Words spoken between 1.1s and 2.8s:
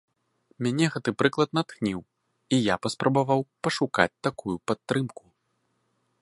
прыклад натхніў, і я